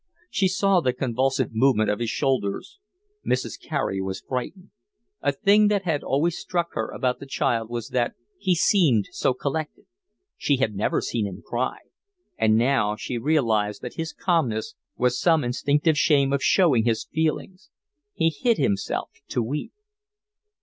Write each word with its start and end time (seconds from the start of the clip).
She 0.31 0.47
saw 0.47 0.81
the 0.81 0.93
convulsive 0.93 1.53
movement 1.53 1.91
of 1.91 1.99
his 1.99 2.09
shoulders. 2.09 2.79
Mrs. 3.23 3.59
Carey 3.61 4.01
was 4.01 4.19
frightened. 4.19 4.71
A 5.21 5.31
thing 5.31 5.67
that 5.67 5.83
had 5.83 6.01
always 6.03 6.39
struck 6.39 6.69
her 6.73 6.89
about 6.89 7.19
the 7.19 7.27
child 7.27 7.69
was 7.69 7.89
that 7.89 8.15
he 8.39 8.55
seemed 8.55 9.05
so 9.11 9.35
collected. 9.35 9.85
She 10.37 10.57
had 10.57 10.73
never 10.73 11.01
seen 11.01 11.27
him 11.27 11.43
cry. 11.45 11.77
And 12.35 12.55
now 12.57 12.95
she 12.95 13.19
realised 13.19 13.83
that 13.83 13.93
his 13.93 14.11
calmness 14.11 14.73
was 14.97 15.19
some 15.21 15.43
instinctive 15.43 15.99
shame 15.99 16.33
of 16.33 16.41
showing 16.41 16.83
his 16.85 17.05
feelings: 17.05 17.69
he 18.15 18.29
hid 18.29 18.57
himself 18.57 19.11
to 19.27 19.43
weep. 19.43 19.71